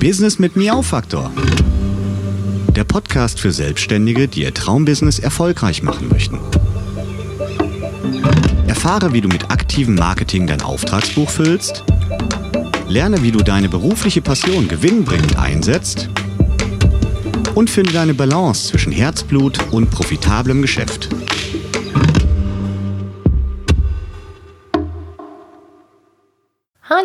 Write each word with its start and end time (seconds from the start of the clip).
Business 0.00 0.38
mit 0.38 0.56
Miau-Faktor. 0.56 1.30
Der 2.74 2.84
Podcast 2.84 3.40
für 3.40 3.50
Selbstständige, 3.50 4.28
die 4.28 4.42
ihr 4.42 4.52
Traumbusiness 4.52 5.18
erfolgreich 5.18 5.82
machen 5.82 6.08
möchten. 6.08 6.38
Erfahre, 8.66 9.12
wie 9.12 9.22
du 9.22 9.28
mit 9.28 9.50
aktivem 9.50 9.94
Marketing 9.94 10.46
dein 10.46 10.60
Auftragsbuch 10.60 11.30
füllst. 11.30 11.84
Lerne, 12.88 13.22
wie 13.22 13.32
du 13.32 13.42
deine 13.42 13.68
berufliche 13.68 14.20
Passion 14.20 14.68
gewinnbringend 14.68 15.38
einsetzt. 15.38 16.10
Und 17.54 17.70
finde 17.70 17.92
deine 17.92 18.14
Balance 18.14 18.68
zwischen 18.68 18.92
Herzblut 18.92 19.58
und 19.72 19.90
profitablem 19.90 20.60
Geschäft. 20.60 21.08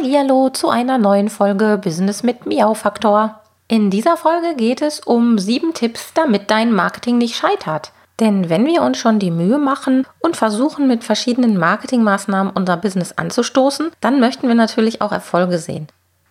Hallihallo 0.01 0.49
zu 0.49 0.69
einer 0.69 0.97
neuen 0.97 1.29
Folge 1.29 1.77
Business 1.77 2.23
mit 2.23 2.47
Miau 2.47 2.73
Faktor. 2.73 3.39
In 3.67 3.91
dieser 3.91 4.17
Folge 4.17 4.55
geht 4.55 4.81
es 4.81 4.99
um 4.99 5.37
sieben 5.37 5.75
Tipps, 5.75 6.11
damit 6.15 6.49
dein 6.49 6.73
Marketing 6.73 7.19
nicht 7.19 7.35
scheitert. 7.35 7.91
Denn 8.19 8.49
wenn 8.49 8.65
wir 8.65 8.81
uns 8.81 8.97
schon 8.97 9.19
die 9.19 9.29
Mühe 9.29 9.59
machen 9.59 10.07
und 10.19 10.35
versuchen, 10.35 10.87
mit 10.87 11.03
verschiedenen 11.03 11.55
Marketingmaßnahmen 11.55 12.51
unser 12.51 12.77
Business 12.77 13.11
anzustoßen, 13.11 13.91
dann 14.01 14.19
möchten 14.19 14.47
wir 14.47 14.55
natürlich 14.55 15.01
auch 15.01 15.11
Erfolge 15.11 15.59
sehen. 15.59 15.85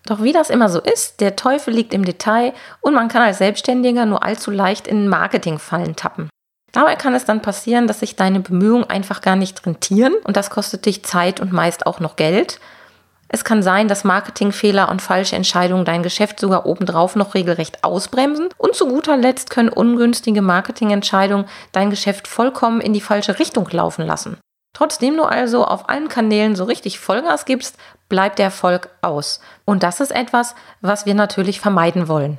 Doch 0.05 0.21
wie 0.21 0.33
das 0.33 0.51
immer 0.51 0.69
so 0.69 0.81
ist, 0.81 1.21
der 1.21 1.37
Teufel 1.37 1.73
liegt 1.73 1.95
im 1.95 2.05
Detail 2.05 2.53
und 2.81 2.95
man 2.95 3.07
kann 3.07 3.23
als 3.23 3.39
Selbstständiger 3.39 4.05
nur 4.05 4.25
allzu 4.25 4.51
leicht 4.51 4.89
in 4.89 5.07
Marketingfallen 5.07 5.95
tappen. 5.95 6.29
Dabei 6.73 6.97
kann 6.97 7.15
es 7.15 7.25
dann 7.25 7.41
passieren, 7.41 7.87
dass 7.87 8.01
sich 8.01 8.17
deine 8.17 8.41
Bemühungen 8.41 8.91
einfach 8.91 9.21
gar 9.21 9.37
nicht 9.37 9.65
rentieren 9.65 10.15
und 10.25 10.37
das 10.37 10.51
kostet 10.51 10.87
dich 10.87 11.05
Zeit 11.05 11.39
und 11.39 11.53
meist 11.53 11.87
auch 11.87 12.01
noch 12.01 12.17
Geld. 12.17 12.59
Es 13.33 13.45
kann 13.45 13.63
sein, 13.63 13.87
dass 13.87 14.03
Marketingfehler 14.03 14.89
und 14.89 15.01
falsche 15.01 15.37
Entscheidungen 15.37 15.85
dein 15.85 16.03
Geschäft 16.03 16.41
sogar 16.41 16.67
obendrauf 16.67 17.15
noch 17.15 17.35
regelrecht 17.35 17.85
ausbremsen. 17.85 18.49
Und 18.59 18.75
zu 18.75 18.89
guter 18.89 19.17
Letzt 19.17 19.51
können 19.51 19.69
ungünstige 19.69 20.43
Marketingentscheidungen 20.43 21.47
dein 21.71 21.91
Geschäft 21.91 22.27
vollkommen 22.27 22.81
in 22.81 22.93
die 22.93 23.01
falsche 23.01 23.39
Richtung 23.39 23.69
laufen 23.71 24.05
lassen. 24.05 24.37
Trotzdem 24.77 25.17
du 25.17 25.23
also 25.23 25.65
auf 25.65 25.89
allen 25.89 26.09
Kanälen 26.09 26.57
so 26.57 26.65
richtig 26.65 26.99
Vollgas 26.99 27.45
gibst, 27.45 27.77
bleibt 28.09 28.39
der 28.41 28.47
Erfolg 28.47 28.89
aus. 29.01 29.41
Und 29.65 29.85
das 29.85 30.01
ist 30.01 30.11
etwas, 30.11 30.57
was 30.81 31.07
wir 31.07 31.15
natürlich 31.15 31.61
vermeiden 31.61 32.09
wollen. 32.09 32.39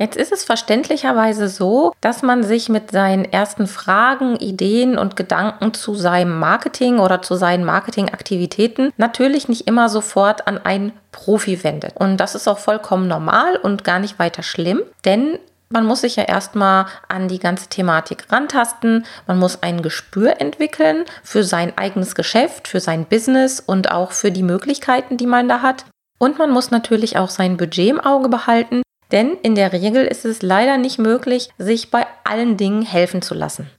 Jetzt 0.00 0.16
ist 0.16 0.32
es 0.32 0.44
verständlicherweise 0.44 1.50
so, 1.50 1.92
dass 2.00 2.22
man 2.22 2.42
sich 2.42 2.70
mit 2.70 2.90
seinen 2.90 3.26
ersten 3.26 3.66
Fragen, 3.66 4.36
Ideen 4.36 4.96
und 4.96 5.14
Gedanken 5.14 5.74
zu 5.74 5.94
seinem 5.94 6.38
Marketing 6.38 7.00
oder 7.00 7.20
zu 7.20 7.34
seinen 7.34 7.66
Marketingaktivitäten 7.66 8.94
natürlich 8.96 9.50
nicht 9.50 9.66
immer 9.66 9.90
sofort 9.90 10.46
an 10.46 10.56
einen 10.56 10.92
Profi 11.12 11.62
wendet. 11.62 11.98
Und 11.98 12.16
das 12.16 12.34
ist 12.34 12.48
auch 12.48 12.58
vollkommen 12.58 13.08
normal 13.08 13.56
und 13.56 13.84
gar 13.84 13.98
nicht 13.98 14.18
weiter 14.18 14.42
schlimm, 14.42 14.80
denn 15.04 15.38
man 15.68 15.84
muss 15.84 16.00
sich 16.00 16.16
ja 16.16 16.24
erstmal 16.24 16.86
an 17.08 17.28
die 17.28 17.38
ganze 17.38 17.68
Thematik 17.68 18.24
rantasten. 18.32 19.04
Man 19.26 19.38
muss 19.38 19.62
ein 19.62 19.82
Gespür 19.82 20.40
entwickeln 20.40 21.04
für 21.22 21.44
sein 21.44 21.76
eigenes 21.76 22.14
Geschäft, 22.14 22.68
für 22.68 22.80
sein 22.80 23.04
Business 23.04 23.60
und 23.60 23.92
auch 23.92 24.12
für 24.12 24.32
die 24.32 24.42
Möglichkeiten, 24.42 25.18
die 25.18 25.26
man 25.26 25.46
da 25.46 25.60
hat. 25.60 25.84
Und 26.18 26.38
man 26.38 26.50
muss 26.50 26.70
natürlich 26.70 27.18
auch 27.18 27.28
sein 27.28 27.58
Budget 27.58 27.90
im 27.90 28.00
Auge 28.00 28.30
behalten, 28.30 28.82
denn 29.12 29.36
in 29.42 29.54
der 29.54 29.72
Regel 29.72 30.06
ist 30.06 30.24
es 30.24 30.42
leider 30.42 30.78
nicht 30.78 30.98
möglich, 30.98 31.50
sich 31.58 31.90
bei 31.90 32.06
allen 32.24 32.56
Dingen 32.56 32.82
helfen 32.82 33.22
zu 33.22 33.34
lassen. 33.34 33.70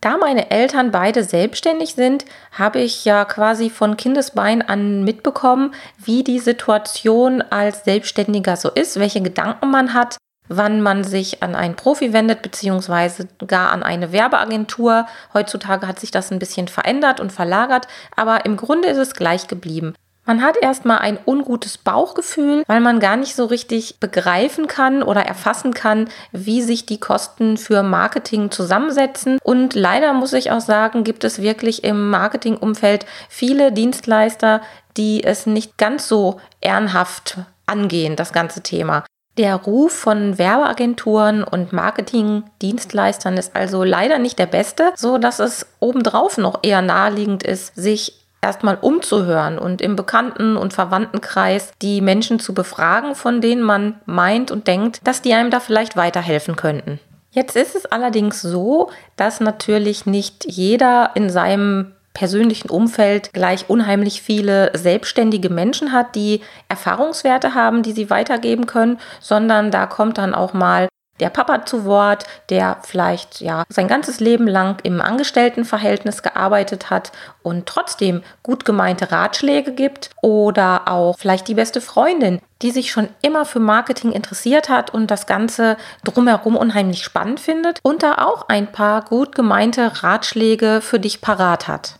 Da 0.00 0.18
meine 0.18 0.50
Eltern 0.50 0.90
beide 0.90 1.24
selbstständig 1.24 1.94
sind, 1.94 2.24
habe 2.52 2.80
ich 2.80 3.04
ja 3.04 3.24
quasi 3.24 3.70
von 3.70 3.96
Kindesbein 3.96 4.62
an 4.62 5.04
mitbekommen, 5.04 5.74
wie 5.96 6.22
die 6.22 6.38
Situation 6.38 7.42
als 7.42 7.84
Selbstständiger 7.84 8.56
so 8.56 8.70
ist, 8.70 9.00
welche 9.00 9.22
Gedanken 9.22 9.70
man 9.70 9.94
hat, 9.94 10.18
wann 10.48 10.80
man 10.80 11.02
sich 11.02 11.42
an 11.42 11.54
einen 11.54 11.76
Profi 11.76 12.12
wendet, 12.12 12.42
beziehungsweise 12.42 13.26
gar 13.46 13.72
an 13.72 13.82
eine 13.82 14.12
Werbeagentur. 14.12 15.06
Heutzutage 15.34 15.88
hat 15.88 15.98
sich 15.98 16.10
das 16.10 16.30
ein 16.30 16.38
bisschen 16.38 16.68
verändert 16.68 17.18
und 17.18 17.32
verlagert, 17.32 17.88
aber 18.14 18.44
im 18.44 18.56
Grunde 18.56 18.88
ist 18.88 18.98
es 18.98 19.14
gleich 19.14 19.48
geblieben. 19.48 19.94
Man 20.26 20.42
hat 20.42 20.56
erstmal 20.56 20.98
ein 20.98 21.18
ungutes 21.24 21.78
Bauchgefühl, 21.78 22.64
weil 22.66 22.80
man 22.80 22.98
gar 22.98 23.16
nicht 23.16 23.36
so 23.36 23.44
richtig 23.44 24.00
begreifen 24.00 24.66
kann 24.66 25.04
oder 25.04 25.22
erfassen 25.22 25.72
kann, 25.72 26.08
wie 26.32 26.62
sich 26.62 26.84
die 26.84 26.98
Kosten 26.98 27.56
für 27.56 27.84
Marketing 27.84 28.50
zusammensetzen. 28.50 29.38
Und 29.44 29.74
leider 29.74 30.12
muss 30.12 30.32
ich 30.32 30.50
auch 30.50 30.60
sagen, 30.60 31.04
gibt 31.04 31.22
es 31.22 31.40
wirklich 31.40 31.84
im 31.84 32.10
Marketingumfeld 32.10 33.06
viele 33.28 33.70
Dienstleister, 33.70 34.62
die 34.96 35.22
es 35.22 35.46
nicht 35.46 35.78
ganz 35.78 36.08
so 36.08 36.40
ehrenhaft 36.60 37.38
angehen, 37.66 38.16
das 38.16 38.32
ganze 38.32 38.62
Thema. 38.62 39.04
Der 39.38 39.54
Ruf 39.54 39.92
von 39.92 40.38
Werbeagenturen 40.38 41.44
und 41.44 41.72
Marketingdienstleistern 41.72 43.36
ist 43.36 43.54
also 43.54 43.84
leider 43.84 44.18
nicht 44.18 44.38
der 44.38 44.46
beste, 44.46 44.92
so 44.96 45.18
dass 45.18 45.38
es 45.38 45.66
obendrauf 45.78 46.38
noch 46.38 46.60
eher 46.62 46.80
naheliegend 46.82 47.42
ist, 47.42 47.76
sich 47.76 48.25
erstmal 48.40 48.78
umzuhören 48.80 49.58
und 49.58 49.80
im 49.80 49.96
Bekannten- 49.96 50.56
und 50.56 50.72
Verwandtenkreis 50.72 51.72
die 51.82 52.00
Menschen 52.00 52.38
zu 52.38 52.54
befragen, 52.54 53.14
von 53.14 53.40
denen 53.40 53.62
man 53.62 54.00
meint 54.06 54.50
und 54.50 54.66
denkt, 54.66 55.00
dass 55.04 55.22
die 55.22 55.34
einem 55.34 55.50
da 55.50 55.60
vielleicht 55.60 55.96
weiterhelfen 55.96 56.56
könnten. 56.56 57.00
Jetzt 57.30 57.56
ist 57.56 57.74
es 57.74 57.86
allerdings 57.86 58.40
so, 58.40 58.90
dass 59.16 59.40
natürlich 59.40 60.06
nicht 60.06 60.46
jeder 60.46 61.10
in 61.14 61.28
seinem 61.28 61.92
persönlichen 62.14 62.70
Umfeld 62.70 63.34
gleich 63.34 63.68
unheimlich 63.68 64.22
viele 64.22 64.70
selbstständige 64.74 65.50
Menschen 65.50 65.92
hat, 65.92 66.14
die 66.14 66.40
Erfahrungswerte 66.66 67.52
haben, 67.54 67.82
die 67.82 67.92
sie 67.92 68.08
weitergeben 68.08 68.64
können, 68.64 68.98
sondern 69.20 69.70
da 69.70 69.84
kommt 69.84 70.16
dann 70.16 70.34
auch 70.34 70.54
mal 70.54 70.88
der 71.20 71.30
Papa 71.30 71.64
zu 71.64 71.84
Wort, 71.84 72.24
der 72.50 72.78
vielleicht 72.82 73.40
ja 73.40 73.64
sein 73.68 73.88
ganzes 73.88 74.20
Leben 74.20 74.46
lang 74.46 74.78
im 74.82 75.00
Angestelltenverhältnis 75.00 76.22
gearbeitet 76.22 76.90
hat 76.90 77.12
und 77.42 77.66
trotzdem 77.66 78.22
gut 78.42 78.64
gemeinte 78.64 79.10
Ratschläge 79.12 79.72
gibt 79.72 80.10
oder 80.22 80.88
auch 80.88 81.16
vielleicht 81.18 81.48
die 81.48 81.54
beste 81.54 81.80
Freundin, 81.80 82.40
die 82.62 82.70
sich 82.70 82.90
schon 82.90 83.08
immer 83.22 83.44
für 83.44 83.60
Marketing 83.60 84.12
interessiert 84.12 84.68
hat 84.68 84.92
und 84.92 85.10
das 85.10 85.26
Ganze 85.26 85.76
drumherum 86.04 86.56
unheimlich 86.56 87.02
spannend 87.02 87.40
findet 87.40 87.78
und 87.82 88.02
da 88.02 88.16
auch 88.18 88.48
ein 88.48 88.72
paar 88.72 89.04
gut 89.04 89.34
gemeinte 89.34 90.02
Ratschläge 90.02 90.80
für 90.80 90.98
dich 90.98 91.20
parat 91.20 91.68
hat. 91.68 91.98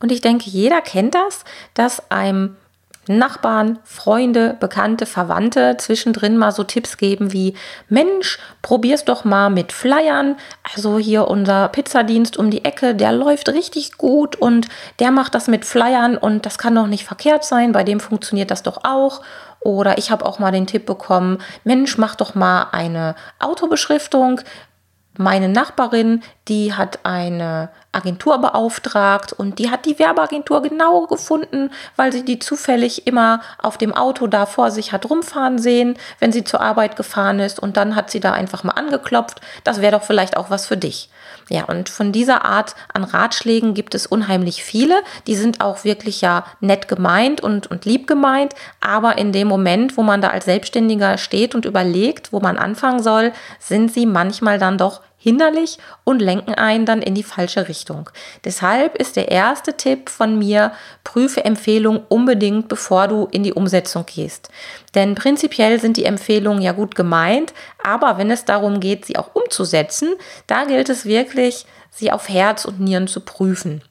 Und 0.00 0.12
ich 0.12 0.20
denke, 0.20 0.48
jeder 0.48 0.80
kennt 0.80 1.14
das, 1.14 1.44
dass 1.74 2.10
einem 2.10 2.56
Nachbarn, 3.08 3.78
Freunde, 3.84 4.56
Bekannte, 4.60 5.06
Verwandte 5.06 5.76
zwischendrin 5.78 6.36
mal 6.36 6.52
so 6.52 6.64
Tipps 6.64 6.96
geben 6.96 7.32
wie, 7.32 7.54
Mensch, 7.88 8.38
probier's 8.62 9.04
doch 9.04 9.24
mal 9.24 9.50
mit 9.50 9.72
Flyern. 9.72 10.36
Also 10.74 10.98
hier 10.98 11.28
unser 11.28 11.68
Pizzadienst 11.68 12.36
um 12.36 12.50
die 12.50 12.64
Ecke, 12.64 12.94
der 12.94 13.12
läuft 13.12 13.48
richtig 13.48 13.98
gut 13.98 14.36
und 14.36 14.68
der 14.98 15.10
macht 15.10 15.34
das 15.34 15.48
mit 15.48 15.64
Flyern 15.64 16.16
und 16.16 16.46
das 16.46 16.58
kann 16.58 16.74
doch 16.74 16.86
nicht 16.86 17.04
verkehrt 17.04 17.44
sein, 17.44 17.72
bei 17.72 17.84
dem 17.84 18.00
funktioniert 18.00 18.50
das 18.50 18.62
doch 18.62 18.84
auch. 18.84 19.22
Oder 19.60 19.98
ich 19.98 20.10
habe 20.10 20.24
auch 20.24 20.38
mal 20.38 20.52
den 20.52 20.66
Tipp 20.66 20.86
bekommen, 20.86 21.38
Mensch, 21.64 21.98
mach 21.98 22.14
doch 22.14 22.34
mal 22.34 22.68
eine 22.70 23.16
Autobeschriftung. 23.40 24.40
Meine 25.20 25.48
Nachbarin, 25.48 26.22
die 26.46 26.74
hat 26.74 27.00
eine 27.02 27.70
Agentur 27.90 28.38
beauftragt 28.38 29.32
und 29.32 29.58
die 29.58 29.68
hat 29.68 29.84
die 29.84 29.98
Werbeagentur 29.98 30.62
genau 30.62 31.08
gefunden, 31.08 31.70
weil 31.96 32.12
sie 32.12 32.24
die 32.24 32.38
zufällig 32.38 33.08
immer 33.08 33.40
auf 33.60 33.78
dem 33.78 33.92
Auto 33.92 34.28
da 34.28 34.46
vor 34.46 34.70
sich 34.70 34.92
hat 34.92 35.10
rumfahren 35.10 35.58
sehen, 35.58 35.98
wenn 36.20 36.30
sie 36.30 36.44
zur 36.44 36.60
Arbeit 36.60 36.94
gefahren 36.94 37.40
ist 37.40 37.58
und 37.58 37.76
dann 37.76 37.96
hat 37.96 38.12
sie 38.12 38.20
da 38.20 38.30
einfach 38.30 38.62
mal 38.62 38.74
angeklopft. 38.74 39.40
Das 39.64 39.80
wäre 39.80 39.98
doch 39.98 40.04
vielleicht 40.04 40.36
auch 40.36 40.50
was 40.50 40.66
für 40.66 40.76
dich. 40.76 41.10
Ja, 41.50 41.64
und 41.64 41.88
von 41.88 42.12
dieser 42.12 42.44
Art 42.44 42.74
an 42.92 43.04
Ratschlägen 43.04 43.74
gibt 43.74 43.94
es 43.94 44.06
unheimlich 44.06 44.62
viele. 44.62 45.02
Die 45.26 45.34
sind 45.34 45.60
auch 45.60 45.82
wirklich 45.82 46.20
ja 46.20 46.44
nett 46.60 46.88
gemeint 46.88 47.40
und, 47.40 47.66
und 47.68 47.86
lieb 47.86 48.06
gemeint. 48.06 48.54
Aber 48.80 49.18
in 49.18 49.32
dem 49.32 49.48
Moment, 49.48 49.96
wo 49.96 50.02
man 50.02 50.20
da 50.20 50.28
als 50.28 50.44
Selbstständiger 50.44 51.16
steht 51.16 51.54
und 51.54 51.64
überlegt, 51.64 52.32
wo 52.32 52.40
man 52.40 52.58
anfangen 52.58 53.02
soll, 53.02 53.32
sind 53.58 53.92
sie 53.92 54.04
manchmal 54.04 54.58
dann 54.58 54.76
doch 54.76 55.00
hinderlich 55.18 55.78
und 56.04 56.20
lenken 56.20 56.54
einen 56.54 56.86
dann 56.86 57.02
in 57.02 57.14
die 57.14 57.22
falsche 57.22 57.68
Richtung. 57.68 58.08
Deshalb 58.44 58.96
ist 58.96 59.16
der 59.16 59.30
erste 59.30 59.76
Tipp 59.76 60.08
von 60.08 60.38
mir, 60.38 60.72
prüfe 61.04 61.44
Empfehlungen 61.44 62.02
unbedingt, 62.08 62.68
bevor 62.68 63.08
du 63.08 63.28
in 63.30 63.42
die 63.42 63.52
Umsetzung 63.52 64.06
gehst. 64.06 64.48
Denn 64.94 65.14
prinzipiell 65.14 65.80
sind 65.80 65.96
die 65.96 66.04
Empfehlungen 66.04 66.62
ja 66.62 66.72
gut 66.72 66.94
gemeint, 66.94 67.52
aber 67.82 68.16
wenn 68.16 68.30
es 68.30 68.44
darum 68.44 68.80
geht, 68.80 69.04
sie 69.04 69.16
auch 69.16 69.34
umzusetzen, 69.34 70.14
da 70.46 70.64
gilt 70.64 70.88
es 70.88 71.04
wirklich, 71.04 71.66
sie 71.90 72.12
auf 72.12 72.28
Herz 72.28 72.64
und 72.64 72.80
Nieren 72.80 73.08
zu 73.08 73.20
prüfen. 73.20 73.82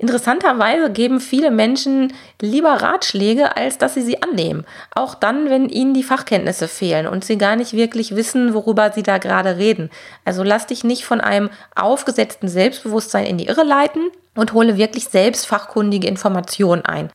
Interessanterweise 0.00 0.90
geben 0.90 1.20
viele 1.20 1.50
Menschen 1.50 2.14
lieber 2.40 2.72
Ratschläge, 2.80 3.54
als 3.58 3.76
dass 3.76 3.92
sie 3.92 4.00
sie 4.00 4.22
annehmen. 4.22 4.64
Auch 4.94 5.14
dann, 5.14 5.50
wenn 5.50 5.68
ihnen 5.68 5.92
die 5.92 6.02
Fachkenntnisse 6.02 6.68
fehlen 6.68 7.06
und 7.06 7.22
sie 7.22 7.36
gar 7.36 7.54
nicht 7.54 7.74
wirklich 7.74 8.16
wissen, 8.16 8.54
worüber 8.54 8.92
sie 8.92 9.02
da 9.02 9.18
gerade 9.18 9.58
reden. 9.58 9.90
Also 10.24 10.42
lass 10.42 10.66
dich 10.66 10.84
nicht 10.84 11.04
von 11.04 11.20
einem 11.20 11.50
aufgesetzten 11.76 12.48
Selbstbewusstsein 12.48 13.26
in 13.26 13.36
die 13.36 13.48
Irre 13.48 13.62
leiten 13.62 14.08
und 14.34 14.54
hole 14.54 14.78
wirklich 14.78 15.04
selbst 15.04 15.46
fachkundige 15.46 16.08
Informationen 16.08 16.86
ein. 16.86 17.10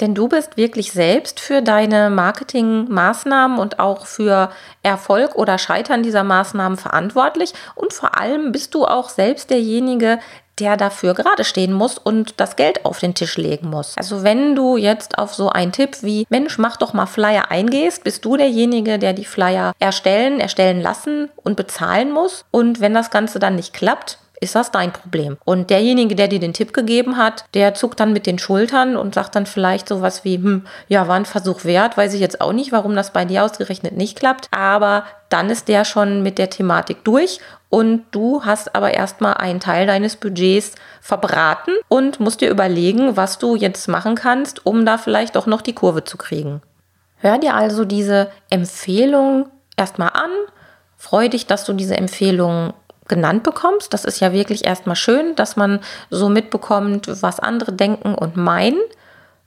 Denn 0.00 0.14
du 0.14 0.28
bist 0.28 0.58
wirklich 0.58 0.92
selbst 0.92 1.40
für 1.40 1.62
deine 1.62 2.10
Marketingmaßnahmen 2.10 3.58
und 3.58 3.78
auch 3.80 4.04
für 4.04 4.50
Erfolg 4.82 5.36
oder 5.36 5.56
Scheitern 5.56 6.02
dieser 6.02 6.24
Maßnahmen 6.24 6.76
verantwortlich. 6.76 7.54
Und 7.74 7.94
vor 7.94 8.18
allem 8.18 8.52
bist 8.52 8.74
du 8.74 8.84
auch 8.84 9.08
selbst 9.08 9.48
derjenige, 9.48 10.18
der 10.60 10.76
dafür 10.76 11.14
gerade 11.14 11.44
stehen 11.44 11.72
muss 11.72 11.98
und 11.98 12.34
das 12.38 12.56
Geld 12.56 12.84
auf 12.84 12.98
den 12.98 13.14
Tisch 13.14 13.36
legen 13.36 13.70
muss. 13.70 13.96
Also 13.96 14.22
wenn 14.22 14.54
du 14.54 14.76
jetzt 14.76 15.18
auf 15.18 15.34
so 15.34 15.48
einen 15.48 15.72
Tipp 15.72 16.02
wie 16.02 16.26
Mensch, 16.28 16.58
mach 16.58 16.76
doch 16.76 16.92
mal 16.92 17.06
Flyer 17.06 17.50
eingehst, 17.50 18.04
bist 18.04 18.24
du 18.24 18.36
derjenige, 18.36 18.98
der 18.98 19.12
die 19.12 19.24
Flyer 19.24 19.72
erstellen, 19.78 20.40
erstellen 20.40 20.80
lassen 20.80 21.30
und 21.36 21.56
bezahlen 21.56 22.12
muss. 22.12 22.44
Und 22.50 22.80
wenn 22.80 22.94
das 22.94 23.10
Ganze 23.10 23.38
dann 23.38 23.56
nicht 23.56 23.72
klappt, 23.72 24.18
ist 24.40 24.54
das 24.54 24.70
dein 24.70 24.92
Problem. 24.92 25.36
Und 25.44 25.70
derjenige, 25.70 26.14
der 26.14 26.28
dir 26.28 26.40
den 26.40 26.54
Tipp 26.54 26.72
gegeben 26.72 27.16
hat, 27.16 27.44
der 27.54 27.74
zuckt 27.74 28.00
dann 28.00 28.12
mit 28.12 28.26
den 28.26 28.38
Schultern 28.38 28.96
und 28.96 29.14
sagt 29.14 29.36
dann 29.36 29.46
vielleicht 29.46 29.86
sowas 29.88 30.24
wie, 30.24 30.36
hm, 30.36 30.66
ja, 30.88 31.06
war 31.06 31.16
ein 31.16 31.26
Versuch 31.26 31.64
wert, 31.64 31.96
weiß 31.96 32.14
ich 32.14 32.20
jetzt 32.20 32.40
auch 32.40 32.52
nicht, 32.52 32.72
warum 32.72 32.94
das 32.94 33.12
bei 33.12 33.24
dir 33.24 33.44
ausgerechnet 33.44 33.96
nicht 33.96 34.18
klappt, 34.18 34.48
aber 34.50 35.04
dann 35.28 35.50
ist 35.50 35.68
der 35.68 35.84
schon 35.84 36.22
mit 36.22 36.38
der 36.38 36.50
Thematik 36.50 37.04
durch 37.04 37.40
und 37.68 38.02
du 38.10 38.44
hast 38.44 38.74
aber 38.74 38.94
erstmal 38.94 39.34
einen 39.34 39.60
Teil 39.60 39.86
deines 39.86 40.16
Budgets 40.16 40.74
verbraten 41.00 41.72
und 41.88 42.18
musst 42.18 42.40
dir 42.40 42.50
überlegen, 42.50 43.16
was 43.16 43.38
du 43.38 43.54
jetzt 43.54 43.86
machen 43.88 44.16
kannst, 44.16 44.66
um 44.66 44.84
da 44.84 44.98
vielleicht 44.98 45.36
auch 45.36 45.46
noch 45.46 45.62
die 45.62 45.74
Kurve 45.74 46.02
zu 46.04 46.16
kriegen. 46.16 46.62
Hör 47.16 47.38
dir 47.38 47.54
also 47.54 47.84
diese 47.84 48.30
Empfehlung 48.48 49.50
erstmal 49.76 50.10
an. 50.10 50.30
Freu 50.96 51.28
dich, 51.28 51.46
dass 51.46 51.64
du 51.64 51.72
diese 51.72 51.96
Empfehlung 51.96 52.74
genannt 53.10 53.42
bekommst. 53.42 53.92
Das 53.92 54.06
ist 54.06 54.20
ja 54.20 54.32
wirklich 54.32 54.64
erstmal 54.64 54.96
schön, 54.96 55.36
dass 55.36 55.56
man 55.56 55.80
so 56.08 56.30
mitbekommt, 56.30 57.10
was 57.20 57.38
andere 57.38 57.72
denken 57.72 58.14
und 58.14 58.38
meinen. 58.38 58.80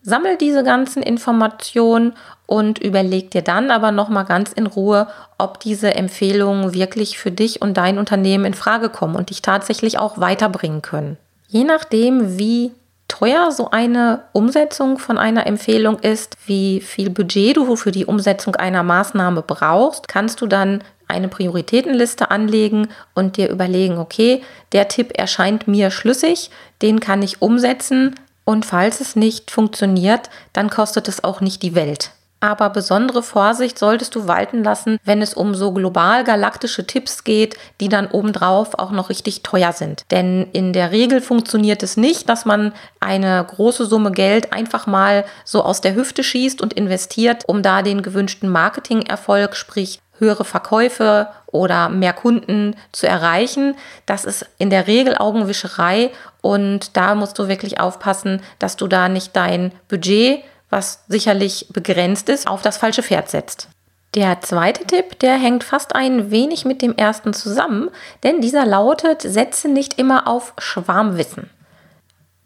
Sammel 0.04 0.38
diese 0.38 0.64
ganzen 0.64 1.02
Informationen 1.02 2.14
und 2.46 2.78
überleg 2.78 3.32
dir 3.32 3.42
dann 3.42 3.72
aber 3.72 3.92
nochmal 3.92 4.26
ganz 4.26 4.52
in 4.52 4.68
Ruhe, 4.68 5.08
ob 5.38 5.62
diese 5.62 5.96
Empfehlungen 5.96 6.74
wirklich 6.74 7.18
für 7.18 7.32
dich 7.32 7.62
und 7.62 7.78
dein 7.78 7.98
Unternehmen 7.98 8.46
in 8.46 8.54
Frage 8.54 8.90
kommen 8.90 9.16
und 9.16 9.30
dich 9.30 9.42
tatsächlich 9.42 9.98
auch 9.98 10.20
weiterbringen 10.20 10.82
können. 10.82 11.18
Je 11.48 11.64
nachdem, 11.64 12.38
wie 12.38 12.74
teuer 13.08 13.52
so 13.52 13.70
eine 13.72 14.24
Umsetzung 14.34 14.98
von 14.98 15.18
einer 15.18 15.46
Empfehlung 15.46 16.00
ist, 16.00 16.38
wie 16.46 16.82
viel 16.82 17.10
Budget 17.10 17.58
du 17.58 17.76
für 17.76 17.92
die 17.92 18.06
Umsetzung 18.06 18.56
einer 18.56 18.84
Maßnahme 18.84 19.44
brauchst, 19.44 20.08
kannst 20.08 20.42
du 20.42 20.48
dann 20.48 20.84
eine 21.08 21.28
Prioritätenliste 21.28 22.32
anlegen 22.32 22.88
und 23.14 23.38
dir 23.38 23.50
überlegen, 23.50 23.98
okay, 23.98 24.42
der 24.72 24.88
Tipp 24.88 25.12
erscheint 25.18 25.68
mir 25.68 25.92
schlüssig, 25.92 26.50
den 26.82 27.00
kann 27.00 27.22
ich 27.22 27.42
umsetzen 27.42 28.16
und 28.46 28.66
falls 28.66 29.00
es 29.00 29.16
nicht 29.16 29.52
funktioniert, 29.52 30.30
dann 30.52 30.70
kostet 30.70 31.08
es 31.08 31.24
auch 31.24 31.42
nicht 31.42 31.62
die 31.62 31.76
Welt. 31.76 32.12
Aber 32.44 32.70
besondere 32.72 33.24
Vorsicht 33.24 33.80
solltest 33.80 34.16
du 34.16 34.28
walten 34.28 34.66
lassen, 34.66 34.98
wenn 35.06 35.22
es 35.22 35.34
um 35.34 35.56
so 35.56 35.72
global 35.72 36.26
galaktische 36.26 36.86
Tipps 36.86 37.24
geht, 37.24 37.56
die 37.80 37.88
dann 37.88 38.08
obendrauf 38.08 38.78
auch 38.78 38.92
noch 38.92 39.08
richtig 39.10 39.44
teuer 39.44 39.72
sind. 39.72 40.04
Denn 40.12 40.50
in 40.52 40.74
der 40.74 40.92
Regel 40.92 41.22
funktioniert 41.22 41.84
es 41.84 41.96
nicht, 41.96 42.28
dass 42.28 42.44
man 42.44 42.74
eine 43.00 43.46
große 43.48 43.86
Summe 43.86 44.12
Geld 44.12 44.52
einfach 44.52 44.88
mal 44.88 45.24
so 45.46 45.64
aus 45.64 45.80
der 45.80 45.96
Hüfte 45.96 46.22
schießt 46.22 46.62
und 46.62 46.74
investiert, 46.74 47.46
um 47.48 47.64
da 47.64 47.82
den 47.82 48.02
gewünschten 48.02 48.50
Marketingerfolg, 48.50 49.56
sprich 49.56 50.02
höhere 50.24 50.46
Verkäufe 50.46 51.28
oder 51.48 51.90
mehr 51.90 52.14
Kunden 52.14 52.76
zu 52.92 53.08
erreichen. 53.08 53.76
Das 54.06 54.26
ist 54.26 54.46
in 54.58 54.70
der 54.70 54.88
Regel 54.88 55.18
Augenwischerei 55.18 56.12
und 56.42 56.98
da 56.98 57.14
musst 57.14 57.38
du 57.38 57.48
wirklich 57.48 57.80
aufpassen, 57.80 58.42
dass 58.60 58.78
du 58.78 58.88
da 58.88 59.10
nicht 59.10 59.36
dein 59.36 59.72
Budget, 59.90 60.44
was 60.70 61.04
sicherlich 61.08 61.68
begrenzt 61.72 62.30
ist, 62.30 62.48
auf 62.48 62.62
das 62.62 62.78
falsche 62.78 63.04
Pferd 63.04 63.30
setzt. 63.30 63.68
Der 64.16 64.42
zweite 64.42 64.86
Tipp, 64.86 65.20
der 65.20 65.36
hängt 65.38 65.64
fast 65.64 65.96
ein 65.96 66.30
wenig 66.30 66.66
mit 66.66 66.82
dem 66.82 66.96
ersten 66.96 67.34
zusammen, 67.34 67.90
denn 68.24 68.42
dieser 68.42 68.66
lautet, 68.66 69.24
setze 69.24 69.68
nicht 69.68 69.98
immer 70.00 70.28
auf 70.28 70.54
Schwarmwissen. 70.60 71.50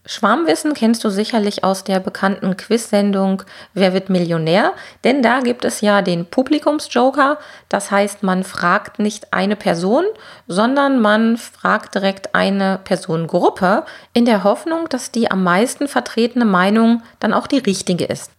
Schwarmwissen 0.07 0.73
kennst 0.73 1.03
du 1.03 1.09
sicherlich 1.09 1.65
aus 1.65 1.83
der 1.83 1.99
bekannten 1.99 2.55
Quiz-Sendung 2.55 3.43
Wer 3.73 3.93
wird 3.93 4.09
Millionär? 4.09 4.71
Denn 5.03 5.21
da 5.21 5.41
gibt 5.41 5.65
es 5.65 5.81
ja 5.81 6.01
den 6.01 6.25
Publikumsjoker. 6.25 7.37
Das 7.67 7.91
heißt, 7.91 8.23
man 8.23 8.45
fragt 8.45 8.99
nicht 8.99 9.33
eine 9.33 9.57
Person, 9.57 10.05
sondern 10.47 11.01
man 11.01 11.35
fragt 11.35 11.95
direkt 11.95 12.33
eine 12.35 12.79
Personengruppe 12.83 13.83
in 14.13 14.23
der 14.23 14.45
Hoffnung, 14.45 14.87
dass 14.87 15.11
die 15.11 15.29
am 15.29 15.43
meisten 15.43 15.89
vertretene 15.89 16.45
Meinung 16.45 17.03
dann 17.19 17.33
auch 17.33 17.47
die 17.47 17.59
richtige 17.59 18.05
ist. 18.05 18.36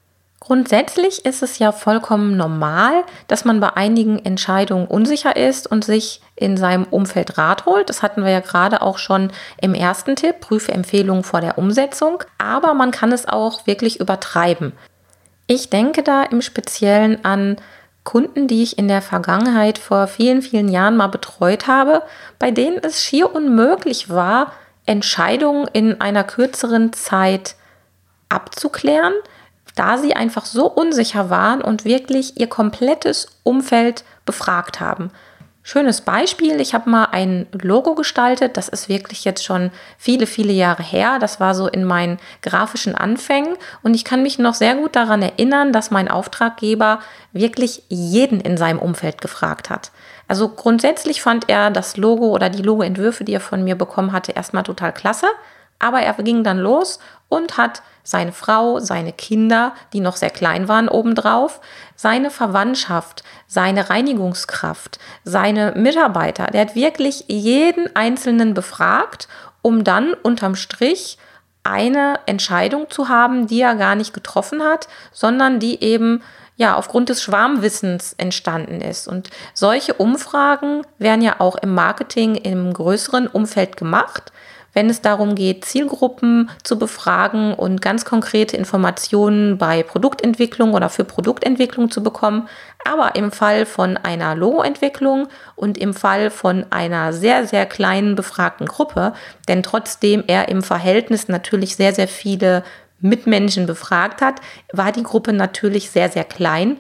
Grundsätzlich 0.48 1.26
ist 1.26 1.42
es 1.42 1.58
ja 1.58 1.72
vollkommen 1.72 2.38
normal, 2.38 3.04
dass 3.26 3.44
man 3.44 3.60
bei 3.60 3.76
einigen 3.76 4.18
Entscheidungen 4.18 4.86
unsicher 4.86 5.36
ist 5.36 5.70
und 5.70 5.84
sich 5.84 6.22
in 6.36 6.56
seinem 6.56 6.84
Umfeld 6.84 7.36
Rat 7.36 7.66
holt. 7.66 7.90
Das 7.90 8.02
hatten 8.02 8.24
wir 8.24 8.30
ja 8.30 8.40
gerade 8.40 8.80
auch 8.80 8.96
schon 8.96 9.30
im 9.60 9.74
ersten 9.74 10.16
Tipp, 10.16 10.40
prüfe 10.40 10.72
Empfehlungen 10.72 11.22
vor 11.22 11.42
der 11.42 11.58
Umsetzung. 11.58 12.24
Aber 12.38 12.72
man 12.72 12.92
kann 12.92 13.12
es 13.12 13.28
auch 13.28 13.66
wirklich 13.66 14.00
übertreiben. 14.00 14.72
Ich 15.46 15.68
denke 15.68 16.02
da 16.02 16.22
im 16.22 16.40
Speziellen 16.40 17.22
an 17.26 17.58
Kunden, 18.02 18.48
die 18.48 18.62
ich 18.62 18.78
in 18.78 18.88
der 18.88 19.02
Vergangenheit 19.02 19.76
vor 19.76 20.06
vielen, 20.06 20.40
vielen 20.40 20.68
Jahren 20.68 20.96
mal 20.96 21.08
betreut 21.08 21.66
habe, 21.66 22.02
bei 22.38 22.52
denen 22.52 22.78
es 22.78 23.04
schier 23.04 23.34
unmöglich 23.34 24.08
war, 24.08 24.52
Entscheidungen 24.86 25.68
in 25.74 26.00
einer 26.00 26.24
kürzeren 26.24 26.94
Zeit 26.94 27.54
abzuklären, 28.30 29.12
da 29.78 29.98
sie 29.98 30.14
einfach 30.14 30.44
so 30.44 30.68
unsicher 30.70 31.30
waren 31.30 31.62
und 31.62 31.84
wirklich 31.84 32.38
ihr 32.40 32.48
komplettes 32.48 33.28
Umfeld 33.44 34.04
befragt 34.24 34.80
haben. 34.80 35.10
Schönes 35.70 36.00
Beispiel, 36.00 36.62
ich 36.62 36.72
habe 36.72 36.88
mal 36.88 37.08
ein 37.12 37.46
Logo 37.52 37.94
gestaltet, 37.94 38.56
das 38.56 38.68
ist 38.70 38.88
wirklich 38.88 39.26
jetzt 39.26 39.44
schon 39.44 39.70
viele, 39.98 40.26
viele 40.26 40.54
Jahre 40.54 40.82
her. 40.82 41.18
Das 41.18 41.40
war 41.40 41.54
so 41.54 41.68
in 41.68 41.84
meinen 41.84 42.18
grafischen 42.40 42.94
Anfängen 42.94 43.54
und 43.82 43.92
ich 43.92 44.06
kann 44.06 44.22
mich 44.22 44.38
noch 44.38 44.54
sehr 44.54 44.76
gut 44.76 44.96
daran 44.96 45.20
erinnern, 45.20 45.74
dass 45.74 45.90
mein 45.90 46.08
Auftraggeber 46.08 47.00
wirklich 47.34 47.82
jeden 47.90 48.40
in 48.40 48.56
seinem 48.56 48.78
Umfeld 48.78 49.20
gefragt 49.20 49.68
hat. 49.68 49.90
Also 50.26 50.48
grundsätzlich 50.48 51.20
fand 51.20 51.50
er 51.50 51.70
das 51.70 51.98
Logo 51.98 52.28
oder 52.28 52.48
die 52.48 52.62
Logoentwürfe, 52.62 53.24
die 53.24 53.34
er 53.34 53.40
von 53.40 53.62
mir 53.62 53.74
bekommen 53.74 54.12
hatte, 54.12 54.32
erstmal 54.32 54.62
total 54.62 54.94
klasse. 54.94 55.26
Aber 55.78 56.00
er 56.00 56.14
ging 56.14 56.44
dann 56.44 56.58
los 56.58 56.98
und 57.28 57.56
hat 57.56 57.82
seine 58.02 58.32
Frau, 58.32 58.80
seine 58.80 59.12
Kinder, 59.12 59.74
die 59.92 60.00
noch 60.00 60.16
sehr 60.16 60.30
klein 60.30 60.66
waren 60.66 60.88
obendrauf, 60.88 61.60
seine 61.94 62.30
Verwandtschaft, 62.30 63.22
seine 63.46 63.90
Reinigungskraft, 63.90 64.98
seine 65.24 65.72
Mitarbeiter. 65.76 66.46
Der 66.46 66.62
hat 66.62 66.74
wirklich 66.74 67.24
jeden 67.28 67.94
Einzelnen 67.94 68.54
befragt, 68.54 69.28
um 69.60 69.84
dann 69.84 70.14
unterm 70.14 70.54
Strich 70.54 71.18
eine 71.64 72.18
Entscheidung 72.24 72.88
zu 72.88 73.10
haben, 73.10 73.46
die 73.46 73.60
er 73.60 73.74
gar 73.74 73.94
nicht 73.94 74.14
getroffen 74.14 74.62
hat, 74.62 74.88
sondern 75.12 75.60
die 75.60 75.82
eben 75.82 76.22
ja 76.56 76.76
aufgrund 76.76 77.10
des 77.10 77.22
Schwarmwissens 77.22 78.14
entstanden 78.14 78.80
ist. 78.80 79.06
Und 79.06 79.28
solche 79.52 79.92
Umfragen 79.94 80.82
werden 80.98 81.20
ja 81.20 81.36
auch 81.40 81.56
im 81.56 81.74
Marketing 81.74 82.36
im 82.36 82.72
größeren 82.72 83.26
Umfeld 83.26 83.76
gemacht 83.76 84.32
wenn 84.72 84.90
es 84.90 85.00
darum 85.00 85.34
geht, 85.34 85.64
Zielgruppen 85.64 86.50
zu 86.62 86.78
befragen 86.78 87.54
und 87.54 87.82
ganz 87.82 88.04
konkrete 88.04 88.56
Informationen 88.56 89.58
bei 89.58 89.82
Produktentwicklung 89.82 90.74
oder 90.74 90.88
für 90.88 91.04
Produktentwicklung 91.04 91.90
zu 91.90 92.02
bekommen. 92.02 92.48
Aber 92.84 93.16
im 93.16 93.32
Fall 93.32 93.66
von 93.66 93.96
einer 93.96 94.34
Logoentwicklung 94.34 95.28
und 95.56 95.78
im 95.78 95.94
Fall 95.94 96.30
von 96.30 96.66
einer 96.70 97.12
sehr, 97.12 97.46
sehr 97.46 97.66
kleinen 97.66 98.14
befragten 98.14 98.66
Gruppe, 98.66 99.14
denn 99.48 99.62
trotzdem 99.62 100.24
er 100.26 100.48
im 100.48 100.62
Verhältnis 100.62 101.28
natürlich 101.28 101.76
sehr, 101.76 101.92
sehr 101.92 102.08
viele 102.08 102.62
Mitmenschen 103.00 103.66
befragt 103.66 104.20
hat, 104.20 104.36
war 104.72 104.92
die 104.92 105.02
Gruppe 105.02 105.32
natürlich 105.32 105.90
sehr, 105.90 106.08
sehr 106.08 106.24
klein 106.24 106.78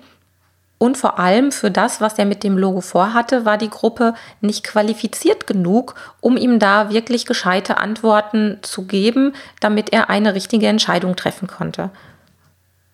und 0.78 0.96
vor 0.96 1.18
allem 1.18 1.50
für 1.50 1.70
das, 1.70 2.00
was 2.00 2.18
er 2.18 2.24
mit 2.24 2.44
dem 2.44 2.56
Logo 2.56 2.80
vorhatte, 2.80 3.44
war 3.44 3.58
die 3.58 3.70
Gruppe 3.70 4.14
nicht 4.40 4.64
qualifiziert 4.64 5.46
genug, 5.46 5.96
um 6.20 6.36
ihm 6.36 6.60
da 6.60 6.90
wirklich 6.90 7.26
gescheite 7.26 7.78
Antworten 7.78 8.58
zu 8.62 8.86
geben, 8.86 9.34
damit 9.60 9.92
er 9.92 10.08
eine 10.08 10.34
richtige 10.34 10.68
Entscheidung 10.68 11.16
treffen 11.16 11.48
konnte. 11.48 11.90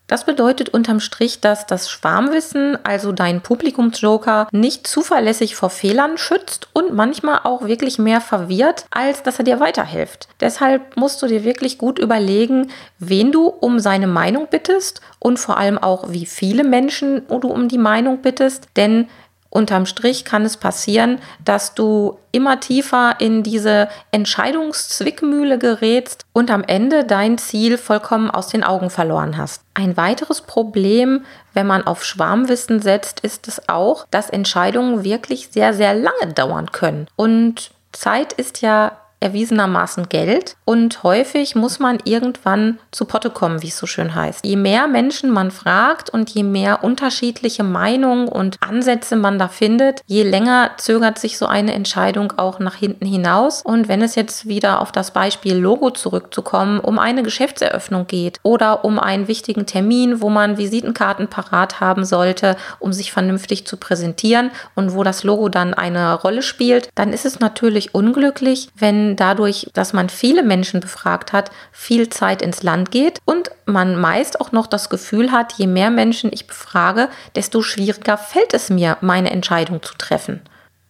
Das 0.07 0.23
bedeutet 0.23 0.69
unterm 0.69 0.99
Strich, 0.99 1.41
dass 1.41 1.65
das 1.65 1.89
Schwarmwissen, 1.89 2.77
also 2.85 3.11
dein 3.11 3.41
Publikumsjoker, 3.41 4.47
nicht 4.51 4.85
zuverlässig 4.85 5.55
vor 5.55 5.71
Fehlern 5.71 6.19
schützt 6.19 6.69
und 6.73 6.93
manchmal 6.93 7.39
auch 7.43 7.65
wirklich 7.65 7.97
mehr 7.97 8.21
verwirrt, 8.21 8.85
als 8.91 9.23
dass 9.23 9.39
er 9.39 9.45
dir 9.45 9.59
weiterhilft. 9.59 10.27
Deshalb 10.39 10.95
musst 10.95 11.23
du 11.23 11.27
dir 11.27 11.43
wirklich 11.43 11.79
gut 11.79 11.97
überlegen, 11.97 12.69
wen 12.99 13.31
du 13.31 13.47
um 13.47 13.79
seine 13.79 14.07
Meinung 14.07 14.47
bittest 14.51 15.01
und 15.17 15.39
vor 15.39 15.57
allem 15.57 15.79
auch, 15.79 16.11
wie 16.11 16.27
viele 16.27 16.63
Menschen 16.63 17.23
du 17.27 17.47
um 17.47 17.67
die 17.67 17.79
Meinung 17.79 18.21
bittest, 18.21 18.67
denn 18.75 19.07
Unterm 19.55 19.85
Strich 19.85 20.25
kann 20.25 20.43
es 20.43 20.57
passieren, 20.57 21.19
dass 21.45 21.75
du 21.75 22.19
immer 22.33 22.59
tiefer 22.59 23.15
in 23.19 23.41
diese 23.41 23.87
Entscheidungszwickmühle 24.11 25.57
gerätst 25.57 26.25
und 26.33 26.51
am 26.51 26.61
Ende 26.61 27.05
dein 27.05 27.37
Ziel 27.37 27.77
vollkommen 27.77 28.29
aus 28.29 28.49
den 28.49 28.65
Augen 28.65 28.89
verloren 28.89 29.37
hast. 29.37 29.61
Ein 29.73 29.95
weiteres 29.95 30.41
Problem, 30.41 31.23
wenn 31.53 31.67
man 31.67 31.87
auf 31.87 32.03
Schwarmwissen 32.03 32.81
setzt, 32.81 33.21
ist 33.21 33.47
es 33.47 33.69
auch, 33.69 34.05
dass 34.11 34.29
Entscheidungen 34.29 35.05
wirklich 35.05 35.47
sehr, 35.51 35.73
sehr 35.73 35.93
lange 35.93 36.33
dauern 36.33 36.73
können. 36.73 37.07
Und 37.15 37.71
Zeit 37.93 38.33
ist 38.33 38.61
ja 38.61 38.91
erwiesenermaßen 39.19 40.09
Geld 40.09 40.55
und 40.65 41.03
häufig 41.03 41.55
muss 41.55 41.79
man 41.79 41.99
irgendwann 42.03 42.79
zu 42.91 43.05
Potte 43.05 43.29
kommen, 43.29 43.61
wie 43.61 43.69
es 43.69 43.77
so 43.77 43.87
schön 43.87 44.13
heißt. 44.13 44.45
Je 44.45 44.55
mehr 44.55 44.87
Menschen 44.87 45.31
man 45.31 45.51
fragt 45.51 46.09
und 46.09 46.29
je 46.29 46.43
mehr 46.43 46.83
unterschiedliche 46.83 47.63
Meinungen 47.63 48.27
und 48.27 48.57
Ansätze 48.61 49.15
man 49.15 49.39
da 49.39 49.47
findet, 49.47 50.01
je 50.05 50.23
länger 50.23 50.71
zögert 50.77 51.17
sich 51.17 51.37
so 51.37 51.45
eine 51.45 51.73
Entscheidung 51.73 52.33
auch 52.37 52.59
nach 52.59 52.75
hinten 52.75 53.05
hinaus. 53.05 53.61
Und 53.63 53.87
wenn 53.87 54.01
es 54.01 54.15
jetzt 54.15 54.47
wieder 54.47 54.81
auf 54.81 54.91
das 54.91 55.11
Beispiel 55.11 55.55
Logo 55.55 55.91
zurückzukommen, 55.91 56.79
um 56.79 56.99
eine 56.99 57.23
Geschäftseröffnung 57.23 58.07
geht 58.07 58.39
oder 58.43 58.85
um 58.85 58.99
einen 58.99 59.27
wichtigen 59.27 59.65
Termin, 59.65 60.21
wo 60.21 60.29
man 60.29 60.57
Visitenkarten 60.57 61.27
parat 61.27 61.79
haben 61.79 62.05
sollte, 62.05 62.57
um 62.79 62.93
sich 62.93 63.11
vernünftig 63.11 63.65
zu 63.65 63.77
präsentieren 63.77 64.51
und 64.75 64.93
wo 64.93 65.03
das 65.03 65.23
Logo 65.23 65.49
dann 65.49 65.73
eine 65.73 66.13
Rolle 66.13 66.41
spielt, 66.41 66.89
dann 66.95 67.13
ist 67.13 67.25
es 67.25 67.39
natürlich 67.39 67.95
unglücklich, 67.95 68.69
wenn 68.75 69.04
dadurch, 69.15 69.69
dass 69.73 69.93
man 69.93 70.09
viele 70.09 70.41
Menschen 70.41 70.79
befragt 70.79 71.33
hat, 71.33 71.51
viel 71.71 72.09
Zeit 72.09 72.41
ins 72.41 72.63
Land 72.63 72.91
geht 72.91 73.19
und 73.25 73.51
man 73.65 73.99
meist 73.99 74.41
auch 74.41 74.51
noch 74.51 74.67
das 74.67 74.89
Gefühl 74.89 75.31
hat, 75.31 75.53
je 75.53 75.67
mehr 75.67 75.91
Menschen 75.91 76.31
ich 76.33 76.47
befrage, 76.47 77.09
desto 77.35 77.61
schwieriger 77.61 78.17
fällt 78.17 78.53
es 78.53 78.69
mir, 78.69 78.97
meine 79.01 79.31
Entscheidung 79.31 79.83
zu 79.83 79.93
treffen. 79.97 80.41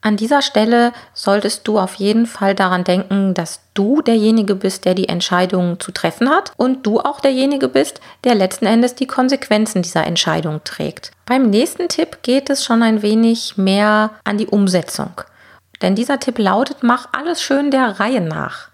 An 0.06 0.18
dieser 0.18 0.44
Stelle 0.44 0.94
solltest 1.16 1.68
du 1.68 1.80
auf 1.80 1.96
jeden 1.96 2.28
Fall 2.28 2.54
daran 2.54 2.84
denken, 2.84 3.34
dass 3.34 3.62
du 3.74 4.04
derjenige 4.04 4.54
bist, 4.54 4.86
der 4.86 4.94
die 4.94 5.10
Entscheidung 5.10 5.80
zu 5.80 5.92
treffen 5.92 6.30
hat 6.30 6.52
und 6.58 6.86
du 6.86 7.00
auch 7.00 7.20
derjenige 7.20 7.68
bist, 7.68 8.02
der 8.24 8.36
letzten 8.36 8.68
Endes 8.68 8.94
die 8.94 9.08
Konsequenzen 9.08 9.82
dieser 9.82 10.06
Entscheidung 10.06 10.62
trägt. 10.64 11.12
Beim 11.26 11.50
nächsten 11.50 11.90
Tipp 11.90 12.20
geht 12.22 12.52
es 12.52 12.64
schon 12.64 12.84
ein 12.84 13.02
wenig 13.02 13.58
mehr 13.58 14.12
an 14.24 14.38
die 14.38 14.46
Umsetzung. 14.46 15.10
Denn 15.86 15.94
dieser 15.94 16.20
Tipp 16.20 16.40
lautet, 16.40 16.82
mach 16.82 17.10
alles 17.12 17.44
schön 17.44 17.70
der 17.70 18.00
Reihe 18.00 18.20
nach. 18.20 18.70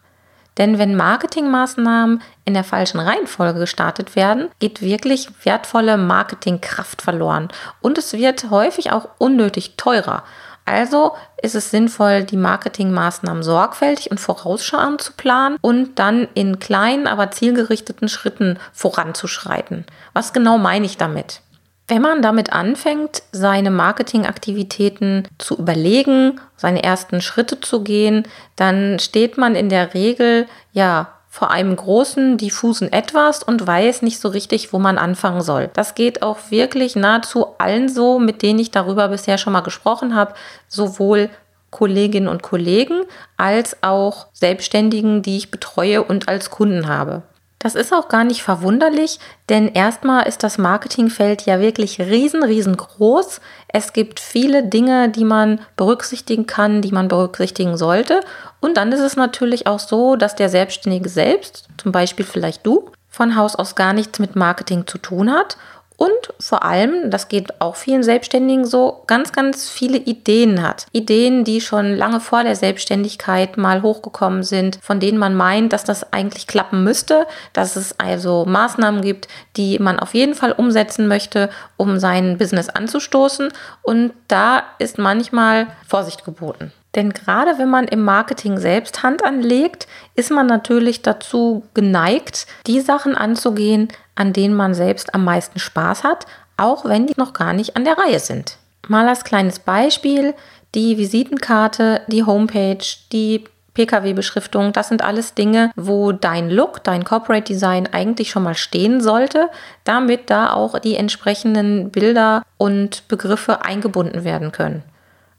Denn 0.58 0.80
wenn 0.80 0.96
Marketingmaßnahmen 0.96 2.22
in 2.46 2.54
der 2.54 2.64
falschen 2.64 3.02
Reihenfolge 3.02 3.60
gestartet 3.60 4.16
werden, 4.16 4.48
geht 4.60 4.82
wirklich 4.82 5.28
wertvolle 5.44 5.98
Marketingkraft 5.98 7.02
verloren 7.02 7.50
und 7.82 7.98
es 7.98 8.14
wird 8.14 8.50
häufig 8.50 8.94
auch 8.94 9.10
unnötig 9.18 9.76
teurer. 9.76 10.24
Also 10.64 11.12
ist 11.42 11.56
es 11.56 11.70
sinnvoll, 11.70 12.24
die 12.24 12.38
Marketingmaßnahmen 12.38 13.44
sorgfältig 13.44 14.10
und 14.10 14.22
vorausschauend 14.22 15.02
zu 15.02 15.12
planen 15.12 15.58
und 15.60 16.00
dann 16.00 16.30
in 16.34 16.60
kleinen, 16.60 17.08
aber 17.08 17.30
zielgerichteten 17.32 18.08
Schritten 18.08 18.58
voranzuschreiten. 18.72 19.86
Was 20.14 20.32
genau 20.32 20.58
meine 20.58 20.86
ich 20.86 20.96
damit? 20.96 21.42
Wenn 21.88 22.02
man 22.02 22.22
damit 22.22 22.54
anfängt, 22.54 23.24
seine 23.32 23.72
Marketingaktivitäten 23.72 25.28
zu 25.38 25.58
überlegen, 25.58 26.40
seine 26.56 26.84
ersten 26.84 27.22
Schritte 27.22 27.60
zu 27.60 27.84
gehen, 27.84 28.28
dann 28.56 29.00
steht 29.00 29.38
man 29.38 29.56
in 29.56 29.70
der 29.70 29.94
Regel 29.94 30.48
ja 30.72 31.10
vor 31.28 31.50
einem 31.50 31.76
großen, 31.76 32.38
diffusen 32.38 32.92
Etwas 32.92 33.42
und 33.42 33.66
weiß 33.66 34.02
nicht 34.02 34.20
so 34.20 34.28
richtig, 34.28 34.74
wo 34.74 34.80
man 34.80 34.98
anfangen 34.98 35.42
soll. 35.42 35.70
Das 35.74 35.96
geht 35.96 36.22
auch 36.22 36.38
wirklich 36.50 36.98
nahezu 36.98 37.56
allen 37.58 37.88
so, 37.88 38.20
mit 38.20 38.42
denen 38.42 38.60
ich 38.60 38.72
darüber 38.72 39.08
bisher 39.08 39.38
schon 39.38 39.54
mal 39.54 39.62
gesprochen 39.62 40.14
habe, 40.14 40.34
sowohl 40.68 41.30
Kolleginnen 41.70 42.28
und 42.28 42.44
Kollegen 42.44 43.04
als 43.38 43.82
auch 43.82 44.28
Selbstständigen, 44.34 45.22
die 45.22 45.38
ich 45.38 45.52
betreue 45.52 46.04
und 46.04 46.28
als 46.28 46.50
Kunden 46.50 46.90
habe. 46.90 47.24
Das 47.62 47.76
ist 47.76 47.94
auch 47.94 48.08
gar 48.08 48.24
nicht 48.24 48.42
verwunderlich, 48.42 49.20
denn 49.48 49.68
erstmal 49.68 50.28
ist 50.28 50.42
das 50.42 50.58
Marketingfeld 50.58 51.44
ja 51.44 51.60
wirklich 51.60 52.02
riesen, 52.02 52.44
riesengroß. 52.44 53.40
Es 53.68 53.94
gibt 53.94 54.20
viele 54.20 54.64
Dinge, 54.64 55.10
die 55.10 55.24
man 55.24 55.60
berücksichtigen 55.78 56.48
kann, 56.48 56.82
die 56.82 56.92
man 56.92 57.08
berücksichtigen 57.08 57.78
sollte. 57.78 58.22
Und 58.62 58.78
dann 58.78 58.92
ist 58.92 59.00
es 59.00 59.16
natürlich 59.16 59.68
auch 59.68 59.78
so, 59.78 60.16
dass 60.16 60.34
der 60.34 60.50
Selbstständige 60.50 61.08
selbst, 61.08 61.68
zum 61.78 61.92
Beispiel 61.92 62.26
vielleicht 62.26 62.66
du, 62.66 62.90
von 63.10 63.36
Haus 63.36 63.56
aus 63.56 63.76
gar 63.76 63.94
nichts 63.94 64.18
mit 64.18 64.36
Marketing 64.36 64.88
zu 64.88 64.98
tun 64.98 65.32
hat 65.32 65.56
und 66.02 66.34
vor 66.40 66.66
allem, 66.66 67.12
das 67.12 67.28
geht 67.28 67.62
auch 67.62 67.76
vielen 67.76 68.02
Selbstständigen 68.02 68.66
so, 68.66 69.04
ganz, 69.06 69.34
ganz 69.34 69.70
viele 69.70 70.00
Ideen 70.00 70.64
hat. 70.64 70.88
Ideen, 70.94 71.44
die 71.44 71.62
schon 71.62 71.96
lange 71.96 72.20
vor 72.20 72.44
der 72.44 72.56
Selbstständigkeit 72.56 73.56
mal 73.56 73.84
hochgekommen 73.84 74.42
sind, 74.42 74.80
von 74.82 75.00
denen 75.00 75.20
man 75.20 75.36
meint, 75.36 75.74
dass 75.74 75.84
das 75.84 76.12
eigentlich 76.12 76.48
klappen 76.48 76.84
müsste, 76.84 77.28
dass 77.54 77.76
es 77.76 78.00
also 78.00 78.46
Maßnahmen 78.48 79.04
gibt, 79.04 79.28
die 79.58 79.78
man 79.78 80.00
auf 80.00 80.16
jeden 80.16 80.34
Fall 80.34 80.54
umsetzen 80.54 81.08
möchte, 81.08 81.52
um 81.78 82.00
sein 82.00 82.40
Business 82.40 82.68
anzustoßen. 82.68 83.50
Und 83.84 84.14
da 84.28 84.64
ist 84.80 84.98
manchmal 84.98 85.68
Vorsicht 85.88 86.26
geboten. 86.26 86.72
Denn 86.96 87.12
gerade 87.12 87.58
wenn 87.58 87.70
man 87.70 87.88
im 87.88 88.04
Marketing 88.04 88.58
selbst 88.58 89.02
Hand 89.02 89.24
anlegt, 89.24 89.88
ist 90.16 90.32
man 90.32 90.48
natürlich 90.48 91.02
dazu 91.02 91.64
geneigt, 91.74 92.48
die 92.68 92.82
Sachen 92.82 93.16
anzugehen, 93.16 93.88
an 94.16 94.34
denen 94.34 94.54
man 94.54 94.74
selbst 94.74 95.16
am 95.16 95.24
meisten 95.24 95.60
Spaß 95.60 96.04
hat, 96.04 96.26
auch 96.58 96.86
wenn 96.86 97.08
die 97.08 97.14
noch 97.18 97.34
gar 97.34 97.54
nicht 97.54 97.76
an 97.76 97.86
der 97.86 97.98
Reihe 97.98 98.20
sind. 98.20 98.58
Mal 98.88 99.08
als 99.08 99.24
kleines 99.24 99.60
Beispiel, 99.60 100.34
die 100.76 100.98
Visitenkarte, 100.98 102.02
die 102.08 102.26
Homepage, 102.26 102.86
die 103.12 103.46
PKW-Beschriftung, 103.74 104.74
das 104.74 104.90
sind 104.90 105.02
alles 105.02 105.34
Dinge, 105.34 105.72
wo 105.76 106.12
dein 106.12 106.50
Look, 106.50 106.84
dein 106.84 107.06
Corporate 107.06 107.46
Design 107.46 107.88
eigentlich 107.92 108.30
schon 108.30 108.44
mal 108.44 108.56
stehen 108.56 109.00
sollte, 109.00 109.50
damit 109.86 110.30
da 110.30 110.52
auch 110.52 110.78
die 110.80 110.98
entsprechenden 110.98 111.90
Bilder 111.90 112.44
und 112.58 113.08
Begriffe 113.08 113.64
eingebunden 113.64 114.26
werden 114.26 114.52
können. 114.52 114.84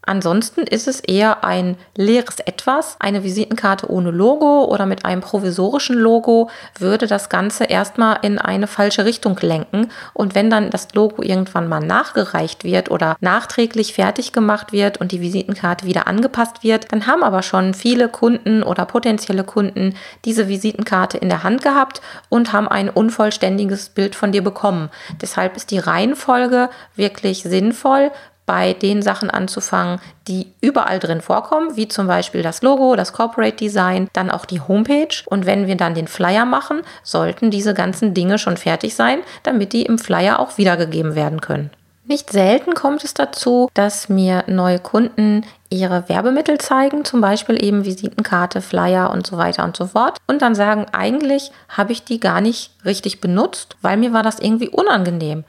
Ansonsten 0.05 0.61
ist 0.61 0.87
es 0.87 0.99
eher 0.99 1.43
ein 1.43 1.77
leeres 1.95 2.39
Etwas. 2.39 2.97
Eine 2.99 3.23
Visitenkarte 3.23 3.89
ohne 3.89 4.11
Logo 4.11 4.65
oder 4.65 4.85
mit 4.85 5.05
einem 5.05 5.21
provisorischen 5.21 5.95
Logo 5.95 6.49
würde 6.77 7.07
das 7.07 7.29
Ganze 7.29 7.63
erstmal 7.63 8.17
in 8.21 8.37
eine 8.37 8.67
falsche 8.67 9.05
Richtung 9.05 9.37
lenken. 9.41 9.89
Und 10.13 10.35
wenn 10.35 10.49
dann 10.49 10.69
das 10.69 10.93
Logo 10.93 11.23
irgendwann 11.23 11.69
mal 11.69 11.79
nachgereicht 11.79 12.63
wird 12.65 12.91
oder 12.91 13.15
nachträglich 13.21 13.93
fertig 13.93 14.33
gemacht 14.33 14.73
wird 14.73 14.99
und 14.99 15.11
die 15.11 15.21
Visitenkarte 15.21 15.85
wieder 15.85 16.07
angepasst 16.07 16.63
wird, 16.63 16.91
dann 16.91 17.07
haben 17.07 17.23
aber 17.23 17.41
schon 17.41 17.73
viele 17.73 18.09
Kunden 18.09 18.61
oder 18.61 18.85
potenzielle 18.85 19.45
Kunden 19.45 19.95
diese 20.25 20.49
Visitenkarte 20.49 21.17
in 21.17 21.29
der 21.29 21.43
Hand 21.43 21.61
gehabt 21.61 22.01
und 22.29 22.51
haben 22.51 22.67
ein 22.67 22.89
unvollständiges 22.89 23.89
Bild 23.89 24.15
von 24.15 24.33
dir 24.33 24.43
bekommen. 24.43 24.89
Deshalb 25.21 25.55
ist 25.55 25.71
die 25.71 25.79
Reihenfolge 25.79 26.69
wirklich 26.95 27.43
sinnvoll, 27.43 28.11
bei 28.45 28.73
den 28.73 29.01
Sachen 29.01 29.29
anzufangen, 29.29 29.99
die 30.27 30.47
überall 30.61 30.99
drin 30.99 31.21
vorkommen, 31.21 31.75
wie 31.75 31.87
zum 31.87 32.07
Beispiel 32.07 32.41
das 32.41 32.61
Logo, 32.61 32.95
das 32.95 33.13
Corporate 33.13 33.55
Design, 33.55 34.09
dann 34.13 34.29
auch 34.29 34.45
die 34.45 34.61
Homepage. 34.61 35.15
Und 35.25 35.45
wenn 35.45 35.67
wir 35.67 35.75
dann 35.75 35.95
den 35.95 36.07
Flyer 36.07 36.45
machen, 36.45 36.81
sollten 37.03 37.51
diese 37.51 37.73
ganzen 37.73 38.13
Dinge 38.13 38.37
schon 38.37 38.57
fertig 38.57 38.95
sein, 38.95 39.19
damit 39.43 39.73
die 39.73 39.83
im 39.83 39.99
Flyer 39.99 40.39
auch 40.39 40.57
wiedergegeben 40.57 41.15
werden 41.15 41.41
können. 41.41 41.71
Nicht 42.05 42.31
selten 42.31 42.73
kommt 42.73 43.05
es 43.05 43.13
dazu, 43.13 43.69
dass 43.73 44.09
mir 44.09 44.43
neue 44.47 44.79
Kunden 44.79 45.45
ihre 45.69 46.09
Werbemittel 46.09 46.57
zeigen, 46.57 47.05
zum 47.05 47.21
Beispiel 47.21 47.63
eben 47.63 47.85
Visitenkarte, 47.85 48.61
Flyer 48.61 49.09
und 49.09 49.25
so 49.25 49.37
weiter 49.37 49.63
und 49.63 49.77
so 49.77 49.87
fort. 49.87 50.17
Und 50.27 50.41
dann 50.41 50.53
sagen, 50.53 50.85
eigentlich 50.91 51.51
habe 51.69 51.93
ich 51.93 52.03
die 52.03 52.19
gar 52.19 52.41
nicht 52.41 52.71
richtig 52.83 53.21
benutzt, 53.21 53.77
weil 53.81 53.95
mir 53.95 54.11
war 54.11 54.21
das 54.21 54.39
irgendwie 54.39 54.67
unangenehm. 54.67 55.45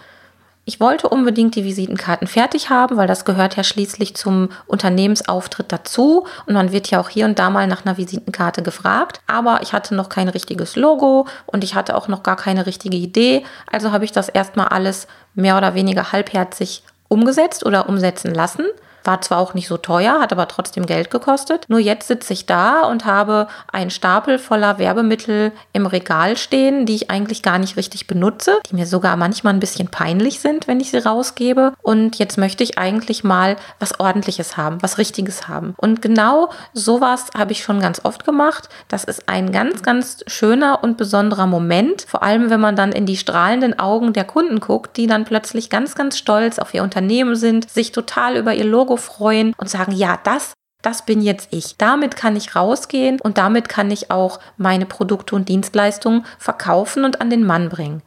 Ich 0.67 0.81
wollte 0.81 1.11
unbedingt 1.11 1.57
die 1.57 1.65
Visitenkarten 1.65 2.27
fertig 2.27 2.71
haben, 2.71 2.97
weil 2.97 3.07
das 3.07 3.27
gehört 3.27 3.57
ja 3.57 3.63
schließlich 3.63 4.17
zum 4.17 4.49
Unternehmensauftritt 4.67 5.71
dazu 5.71 6.27
und 6.47 6.55
man 6.55 6.73
wird 6.73 6.91
ja 6.91 7.01
auch 7.01 7.11
hier 7.11 7.27
und 7.27 7.39
da 7.39 7.51
mal 7.51 7.67
nach 7.67 7.85
einer 7.85 7.99
Visitenkarte 7.99 8.63
gefragt. 8.63 9.21
Aber 9.27 9.61
ich 9.63 9.75
hatte 9.75 9.95
noch 9.95 10.09
kein 10.09 10.29
richtiges 10.29 10.75
Logo 10.75 11.27
und 11.45 11.65
ich 11.65 11.75
hatte 11.75 11.95
auch 11.95 12.09
noch 12.09 12.23
gar 12.23 12.37
keine 12.37 12.65
richtige 12.65 12.97
Idee. 12.97 13.45
Also 13.71 13.93
habe 13.93 14.07
ich 14.07 14.13
das 14.13 14.31
erstmal 14.31 14.69
alles 14.69 15.07
mehr 15.35 15.59
oder 15.59 15.75
weniger 15.75 16.13
halbherzig 16.13 16.83
umgesetzt 17.09 17.67
oder 17.67 17.87
umsetzen 17.91 18.33
lassen. 18.33 18.65
War 19.05 19.21
zwar 19.21 19.39
auch 19.39 19.55
nicht 19.55 19.69
so 19.69 19.77
teuer, 19.77 20.21
hat 20.21 20.33
aber 20.33 20.49
trotzdem 20.49 20.87
Geld 20.87 21.11
gekostet. 21.11 21.67
Nur 21.69 21.79
jetzt 21.79 22.09
sitze 22.09 22.33
ich 22.33 22.47
da 22.47 22.83
und 22.83 23.05
habe 23.05 23.49
einen 23.71 23.91
Stapel 23.91 24.39
voller 24.39 24.79
Werbemittel 24.79 25.53
im 25.73 25.87
Regal 25.87 26.37
stehen, 26.37 26.87
die 26.87 26.95
ich 26.95 27.11
eigentlich 27.11 27.43
gar 27.43 27.59
nicht 27.59 27.77
richtig 27.77 28.07
benutze, 28.07 28.59
die 28.71 28.75
mir 28.75 28.87
sogar 28.87 29.17
manchmal 29.17 29.55
ein 29.55 29.61
bisschen 29.61 29.89
peinlich 29.89 30.41
sind, 30.41 30.67
wenn 30.67 30.81
ich 30.81 30.91
sie 30.91 31.05
rausgebe. 31.05 31.75
Und 31.83 32.19
jetzt 32.19 32.39
möchte 32.39 32.65
ich 32.65 32.79
eigentlich 32.79 33.25
mal 33.25 33.57
was 33.79 34.01
Ordentliches 34.01 34.57
haben, 34.57 34.83
was 34.83 34.99
Richtiges 34.99 35.49
haben. 35.49 35.75
Und 35.77 36.03
genau 36.03 36.51
sowas 36.73 37.27
habe 37.37 37.53
ich 37.53 37.63
schon 37.63 37.81
ganz 37.81 38.01
oft 38.05 38.25
gemacht. 38.25 38.69
Das 38.89 39.05
ist 39.05 39.29
ein 39.29 39.53
ganz, 39.53 39.83
ganz 39.83 40.25
schöner 40.27 40.83
und 40.83 40.97
besonderer 40.97 41.47
Moment. 41.47 42.07
Vor 42.09 42.23
allem, 42.23 42.51
wenn 42.51 42.61
man 42.61 42.77
dann 42.77 42.93
in 42.93 43.07
die 43.07 43.17
strahlenden 43.17 43.79
Augen 43.79 44.13
der 44.13 44.25
Kunden 44.25 44.61
guckt, 44.61 44.97
die 44.97 45.07
dann 45.07 45.25
plötzlich 45.25 45.71
ganz, 45.71 45.95
ganz 45.95 46.17
stolz 46.19 46.59
auf 46.59 46.73
ihr 46.73 46.83
Unternehmen 46.83 47.37
sind, 47.37 47.69
sich 47.71 47.93
total 47.93 48.37
über 48.37 48.55
ihr 48.55 48.65
Logo 48.65 48.94
Logo 48.95 48.97
freuen 48.97 49.55
und 49.57 49.69
sagen, 49.69 49.93
ja, 49.93 50.19
das 50.23 50.53
das 50.83 51.07
bin 51.07 51.23
jetzt 51.23 51.49
ich. 51.51 51.79
Damit 51.79 52.15
kann 52.15 52.37
ich 52.37 52.55
rausgehen 52.55 53.19
und 53.19 53.39
damit 53.39 53.71
kann 53.71 53.91
ich 53.91 54.11
auch 54.11 54.39
meine 54.59 54.85
Produkte 54.85 55.35
und 55.35 55.49
Dienstleistungen 55.49 56.27
verkaufen 56.39 57.07
und 57.07 57.23
an 57.23 57.31
den 57.31 57.47
Mann 57.47 57.71
bringen. 57.71 58.03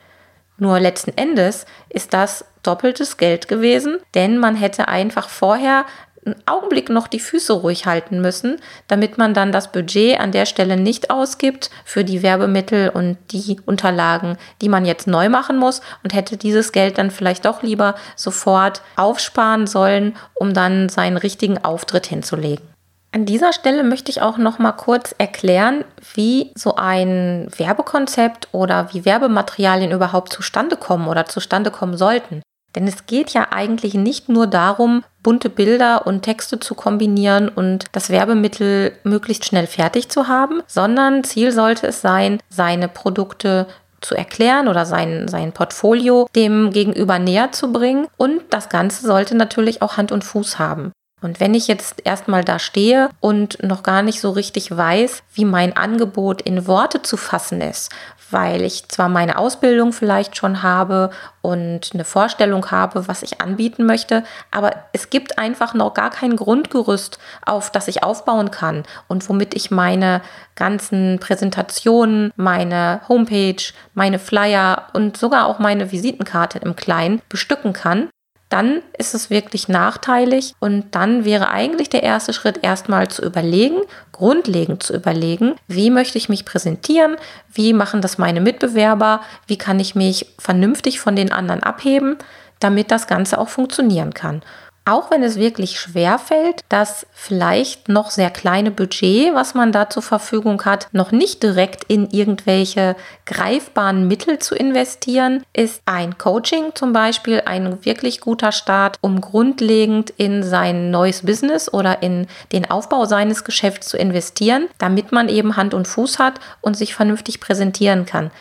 Nur 0.59 0.79
letzten 0.79 1.17
Endes 1.17 1.65
ist 1.89 2.13
das 2.13 2.45
doppeltes 2.61 3.17
Geld 3.17 3.47
gewesen, 3.47 3.97
denn 4.13 4.37
man 4.37 4.55
hätte 4.55 4.87
einfach 4.89 5.27
vorher 5.27 5.85
einen 6.27 6.43
Augenblick 6.45 6.89
noch 6.89 7.07
die 7.07 7.19
Füße 7.19 7.53
ruhig 7.53 7.85
halten 7.85 8.21
müssen, 8.21 8.57
damit 8.87 9.17
man 9.17 9.33
dann 9.33 9.51
das 9.51 9.71
Budget 9.71 10.19
an 10.19 10.31
der 10.31 10.45
Stelle 10.45 10.77
nicht 10.77 11.09
ausgibt 11.09 11.69
für 11.85 12.03
die 12.03 12.21
Werbemittel 12.21 12.89
und 12.89 13.17
die 13.31 13.59
Unterlagen, 13.65 14.37
die 14.61 14.69
man 14.69 14.85
jetzt 14.85 15.07
neu 15.07 15.29
machen 15.29 15.57
muss 15.57 15.81
und 16.03 16.13
hätte 16.13 16.37
dieses 16.37 16.71
Geld 16.71 16.97
dann 16.97 17.11
vielleicht 17.11 17.45
doch 17.45 17.63
lieber 17.63 17.95
sofort 18.15 18.81
aufsparen 18.95 19.67
sollen, 19.67 20.15
um 20.35 20.53
dann 20.53 20.89
seinen 20.89 21.17
richtigen 21.17 21.57
Auftritt 21.63 22.05
hinzulegen. 22.05 22.67
An 23.13 23.25
dieser 23.25 23.53
Stelle 23.53 23.83
möchte 23.83 24.11
ich 24.11 24.21
auch 24.21 24.37
noch 24.37 24.59
mal 24.59 24.73
kurz 24.73 25.15
erklären, 25.17 25.85
wie 26.13 26.51
so 26.55 26.75
ein 26.75 27.47
Werbekonzept 27.57 28.49
oder 28.51 28.93
wie 28.93 29.05
Werbematerialien 29.05 29.91
überhaupt 29.91 30.33
zustande 30.33 30.75
kommen 30.75 31.07
oder 31.07 31.25
zustande 31.25 31.71
kommen 31.71 31.97
sollten. 31.97 32.41
Denn 32.77 32.87
es 32.87 33.07
geht 33.07 33.31
ja 33.31 33.47
eigentlich 33.49 33.95
nicht 33.95 34.29
nur 34.29 34.45
darum, 34.45 35.03
bunte 35.23 35.49
Bilder 35.49 36.05
und 36.05 36.21
Texte 36.21 36.59
zu 36.59 36.75
kombinieren 36.75 37.49
und 37.49 37.85
das 37.93 38.11
Werbemittel 38.11 38.91
möglichst 39.03 39.45
schnell 39.45 39.65
fertig 39.65 40.09
zu 40.09 40.27
haben, 40.27 40.61
sondern 40.67 41.23
Ziel 41.23 41.51
sollte 41.51 41.87
es 41.87 42.01
sein, 42.01 42.37
seine 42.49 42.87
Produkte 42.87 43.65
zu 43.99 44.13
erklären 44.13 44.67
oder 44.67 44.85
sein, 44.85 45.27
sein 45.27 45.53
Portfolio 45.53 46.27
dem 46.35 46.69
Gegenüber 46.69 47.17
näher 47.17 47.51
zu 47.51 47.71
bringen. 47.71 48.05
Und 48.15 48.41
das 48.51 48.69
Ganze 48.69 49.07
sollte 49.07 49.33
natürlich 49.33 49.81
auch 49.81 49.97
Hand 49.97 50.11
und 50.11 50.23
Fuß 50.23 50.59
haben. 50.59 50.91
Und 51.19 51.39
wenn 51.39 51.55
ich 51.55 51.67
jetzt 51.67 52.05
erstmal 52.05 52.43
da 52.43 52.59
stehe 52.59 53.09
und 53.19 53.63
noch 53.63 53.81
gar 53.81 54.03
nicht 54.03 54.21
so 54.21 54.29
richtig 54.29 54.75
weiß, 54.75 55.23
wie 55.33 55.45
mein 55.45 55.75
Angebot 55.75 56.43
in 56.43 56.67
Worte 56.67 57.01
zu 57.01 57.17
fassen 57.17 57.59
ist, 57.59 57.91
weil 58.29 58.61
ich 58.61 58.87
zwar 58.89 59.09
meine 59.09 59.37
Ausbildung 59.37 59.93
vielleicht 59.93 60.37
schon 60.37 60.61
habe 60.61 61.09
und 61.41 61.91
eine 61.93 62.03
Vorstellung 62.03 62.69
habe, 62.71 63.07
was 63.07 63.23
ich 63.23 63.41
anbieten 63.41 63.85
möchte, 63.85 64.23
aber 64.51 64.75
es 64.93 65.09
gibt 65.09 65.39
einfach 65.39 65.73
noch 65.73 65.93
gar 65.93 66.09
kein 66.09 66.35
Grundgerüst, 66.35 67.17
auf 67.45 67.71
das 67.71 67.87
ich 67.87 68.03
aufbauen 68.03 68.51
kann 68.51 68.83
und 69.07 69.27
womit 69.29 69.55
ich 69.55 69.71
meine 69.71 70.21
ganzen 70.55 71.19
Präsentationen, 71.19 72.31
meine 72.35 73.01
Homepage, 73.07 73.63
meine 73.93 74.19
Flyer 74.19 74.87
und 74.93 75.17
sogar 75.17 75.47
auch 75.47 75.57
meine 75.57 75.91
Visitenkarte 75.91 76.59
im 76.59 76.75
Kleinen 76.75 77.21
bestücken 77.29 77.73
kann, 77.73 78.09
dann 78.49 78.81
ist 78.97 79.13
es 79.13 79.29
wirklich 79.29 79.67
nachteilig 79.67 80.53
und 80.59 80.95
dann 80.95 81.25
wäre 81.25 81.49
eigentlich 81.49 81.89
der 81.89 82.03
erste 82.03 82.33
Schritt 82.33 82.63
erstmal 82.63 83.09
zu 83.09 83.23
überlegen, 83.23 83.81
grundlegend 84.11 84.83
zu 84.83 84.93
überlegen, 84.93 85.55
wie 85.67 85.89
möchte 85.89 86.17
ich 86.17 86.29
mich 86.29 86.45
präsentieren, 86.45 87.17
wie 87.51 87.73
machen 87.73 88.01
das 88.01 88.17
meine 88.17 88.41
Mitbewerber, 88.41 89.21
wie 89.47 89.57
kann 89.57 89.79
ich 89.79 89.95
mich 89.95 90.33
vernünftig 90.39 90.99
von 90.99 91.15
den 91.15 91.31
anderen 91.31 91.63
abheben, 91.63 92.17
damit 92.59 92.91
das 92.91 93.07
Ganze 93.07 93.37
auch 93.37 93.49
funktionieren 93.49 94.13
kann 94.13 94.41
auch 94.87 95.11
wenn 95.11 95.21
es 95.21 95.35
wirklich 95.35 95.79
schwer 95.79 96.17
fällt, 96.17 96.61
das 96.69 97.05
vielleicht 97.13 97.89
noch 97.89 98.09
sehr 98.09 98.29
kleine 98.29 98.71
Budget, 98.71 99.33
was 99.33 99.53
man 99.53 99.71
da 99.71 99.89
zur 99.89 100.01
Verfügung 100.01 100.63
hat, 100.63 100.87
noch 100.93 101.11
nicht 101.11 101.43
direkt 101.43 101.83
in 101.85 102.09
irgendwelche 102.09 102.95
greifbaren 103.25 104.07
Mittel 104.07 104.39
zu 104.39 104.55
investieren, 104.55 105.43
ist 105.53 105.81
ein 105.85 106.17
Coaching 106.17 106.71
zum 106.73 106.93
Beispiel 106.93 107.43
ein 107.45 107.83
wirklich 107.83 108.21
guter 108.21 108.53
Start, 108.53 108.97
um 109.01 109.19
grundlegend 109.19 110.11
in 110.11 110.41
sein 110.41 110.89
neues 110.89 111.23
Business 111.25 111.71
oder 111.71 112.01
in 112.01 112.27
den 112.53 112.69
Aufbau 112.69 113.05
seines 113.05 113.43
Geschäfts 113.43 113.89
zu 113.89 113.97
investieren, 113.97 114.67
damit 114.77 115.11
man 115.11 115.27
eben 115.27 115.57
Hand 115.57 115.73
und 115.73 115.87
Fuß 115.87 116.17
hat 116.17 116.39
und 116.61 116.77
sich 116.77 116.95
vernünftig 116.95 117.41
präsentieren 117.41 118.05
kann. 118.05 118.31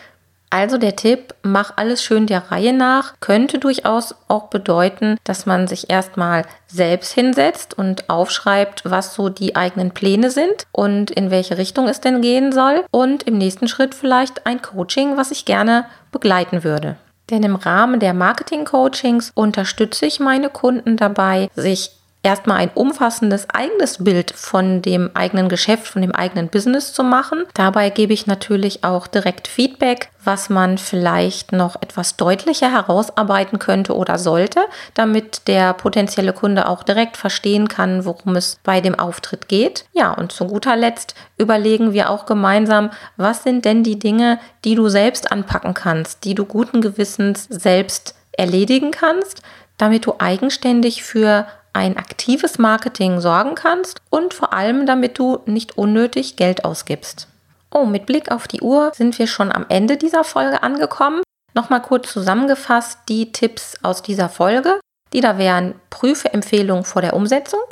Also 0.49 0.77
der 0.77 0.95
Tipp, 0.95 1.35
mach 1.43 1.73
alles 1.75 2.01
schön 2.01 2.25
der 2.25 2.51
Reihe 2.51 2.71
nach, 2.71 3.15
könnte 3.19 3.59
durchaus 3.59 4.15
auch 4.29 4.47
bedeuten, 4.47 5.17
dass 5.25 5.45
man 5.45 5.67
sich 5.67 5.89
erstmal 5.89 6.45
selbst 6.67 7.11
hinsetzt 7.13 7.77
und 7.77 8.09
aufschreibt, 8.09 8.83
was 8.85 9.13
so 9.13 9.27
die 9.27 9.57
eigenen 9.57 9.91
Pläne 9.91 10.31
sind 10.31 10.65
und 10.71 11.11
in 11.11 11.31
welche 11.31 11.57
Richtung 11.57 11.89
es 11.89 11.99
denn 11.99 12.21
gehen 12.21 12.53
soll 12.53 12.85
und 12.91 13.23
im 13.23 13.37
nächsten 13.37 13.67
Schritt 13.67 13.93
vielleicht 13.93 14.45
ein 14.45 14.61
Coaching, 14.61 15.17
was 15.17 15.31
ich 15.31 15.43
gerne 15.43 15.85
begleiten 16.11 16.63
würde. 16.63 16.95
Denn 17.29 17.43
im 17.43 17.55
Rahmen 17.55 17.99
der 17.99 18.13
Marketing-Coachings 18.13 19.31
unterstütze 19.35 20.05
ich 20.05 20.21
meine 20.21 20.49
Kunden 20.49 20.95
dabei, 20.95 21.49
sich 21.55 21.91
erstmal 22.27 22.57
ein 22.57 22.71
umfassendes 22.73 23.49
eigenes 23.49 24.03
Bild 24.03 24.31
von 24.35 24.81
dem 24.81 25.11
eigenen 25.13 25.47
Geschäft, 25.47 25.87
von 25.87 26.01
dem 26.01 26.13
eigenen 26.13 26.49
Business 26.49 26.91
zu 26.91 27.01
machen. 27.01 27.45
Dabei 27.53 27.89
gebe 27.89 28.11
ich 28.11 28.27
natürlich 28.27 28.83
auch 28.83 29.07
direkt 29.07 29.47
Feedback, 29.47 30.09
was 30.25 30.49
man 30.49 30.77
vielleicht 30.77 31.53
noch 31.53 31.81
etwas 31.81 32.17
deutlicher 32.17 32.69
herausarbeiten 32.69 33.59
könnte 33.59 33.95
oder 33.95 34.17
sollte, 34.17 34.59
damit 34.93 35.47
der 35.47 35.73
potenzielle 35.73 36.33
Kunde 36.33 36.67
auch 36.67 36.83
direkt 36.83 37.15
verstehen 37.15 37.69
kann, 37.69 38.03
worum 38.03 38.35
es 38.35 38.59
bei 38.61 38.81
dem 38.81 38.99
Auftritt 38.99 39.47
geht. 39.47 39.85
Ja, 39.93 40.11
und 40.11 40.33
zu 40.33 40.47
guter 40.47 40.75
Letzt 40.75 41.15
überlegen 41.37 41.93
wir 41.93 42.09
auch 42.09 42.25
gemeinsam, 42.25 42.89
was 43.15 43.43
sind 43.43 43.63
denn 43.63 43.83
die 43.83 43.99
Dinge, 43.99 44.37
die 44.65 44.75
du 44.75 44.89
selbst 44.89 45.31
anpacken 45.31 45.73
kannst, 45.73 46.25
die 46.25 46.35
du 46.35 46.43
guten 46.43 46.81
Gewissens 46.81 47.45
selbst 47.49 48.15
erledigen 48.33 48.91
kannst, 48.91 49.43
damit 49.77 50.05
du 50.05 50.15
eigenständig 50.17 51.03
für 51.03 51.47
ein 51.77 51.97
aktives 51.97 52.57
Marketing 52.57 53.21
sorgen 53.21 53.55
kannst 53.55 54.01
und 54.09 54.33
vor 54.33 54.53
allem 54.53 54.85
damit 54.85 55.17
du 55.19 55.39
nicht 55.45 55.77
unnötig 55.77 56.35
Geld 56.35 56.65
ausgibst. 56.65 57.27
Oh, 57.71 57.85
mit 57.85 58.05
Blick 58.05 58.31
auf 58.31 58.47
die 58.47 58.61
Uhr 58.61 58.91
sind 58.95 59.17
wir 59.19 59.27
schon 59.27 59.51
am 59.51 59.65
Ende 59.69 59.97
dieser 59.97 60.23
Folge 60.23 60.63
angekommen. 60.63 61.21
Nochmal 61.53 61.81
kurz 61.81 62.11
zusammengefasst 62.11 62.99
die 63.09 63.31
Tipps 63.31 63.75
aus 63.83 64.01
dieser 64.01 64.29
Folge, 64.29 64.79
die 65.13 65.21
da 65.21 65.37
wären 65.37 65.75
prüfe 65.89 66.33
Empfehlungen 66.33 66.83
vor 66.83 67.01
der 67.01 67.13
Umsetzung. 67.13 67.63